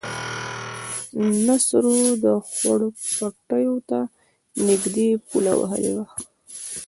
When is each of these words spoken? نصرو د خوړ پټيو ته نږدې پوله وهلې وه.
نصرو 1.45 1.97
د 2.23 2.25
خوړ 2.49 2.79
پټيو 3.17 3.75
ته 3.89 3.99
نږدې 4.67 5.07
پوله 5.27 5.53
وهلې 5.59 5.91
وه. 5.97 6.05